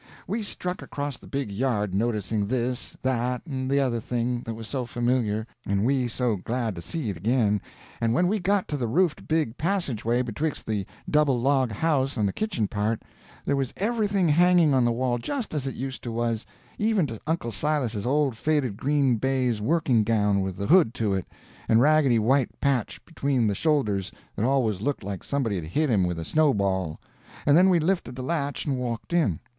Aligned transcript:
We 0.25 0.41
struck 0.41 0.81
across 0.81 1.17
the 1.19 1.27
big 1.27 1.51
yard, 1.51 1.93
noticing 1.93 2.47
this, 2.47 2.97
that, 3.03 3.45
and 3.45 3.69
t'other 3.69 3.99
thing 3.99 4.41
that 4.47 4.55
was 4.55 4.67
so 4.67 4.87
familiar, 4.87 5.45
and 5.63 5.85
we 5.85 6.07
so 6.07 6.37
glad 6.37 6.73
to 6.73 6.81
see 6.81 7.11
it 7.11 7.17
again, 7.17 7.61
and 8.01 8.11
when 8.11 8.25
we 8.27 8.39
got 8.39 8.67
to 8.69 8.77
the 8.77 8.87
roofed 8.87 9.27
big 9.27 9.59
passageway 9.59 10.23
betwixt 10.23 10.65
the 10.65 10.87
double 11.07 11.39
log 11.39 11.71
house 11.71 12.17
and 12.17 12.27
the 12.27 12.33
kitchen 12.33 12.67
part, 12.67 13.03
there 13.45 13.55
was 13.55 13.75
everything 13.77 14.27
hanging 14.27 14.73
on 14.73 14.85
the 14.85 14.91
wall 14.91 15.19
just 15.19 15.53
as 15.53 15.67
it 15.67 15.75
used 15.75 16.01
to 16.01 16.11
was, 16.11 16.47
even 16.79 17.05
to 17.05 17.19
Uncle 17.27 17.51
Silas's 17.51 18.07
old 18.07 18.35
faded 18.35 18.77
green 18.77 19.17
baize 19.17 19.61
working 19.61 20.03
gown 20.03 20.41
with 20.41 20.57
the 20.57 20.65
hood 20.65 20.95
to 20.95 21.13
it, 21.13 21.27
and 21.69 21.79
raggedy 21.79 22.17
white 22.17 22.59
patch 22.59 23.05
between 23.05 23.45
the 23.45 23.53
shoulders 23.53 24.11
that 24.35 24.45
always 24.45 24.81
looked 24.81 25.03
like 25.03 25.23
somebody 25.23 25.57
had 25.57 25.65
hit 25.65 25.91
him 25.91 26.03
with 26.03 26.17
a 26.17 26.25
snowball; 26.25 26.99
and 27.45 27.55
then 27.55 27.69
we 27.69 27.77
lifted 27.77 28.15
the 28.15 28.23
latch 28.23 28.65
and 28.65 28.79
walked 28.79 29.13
in. 29.13 29.39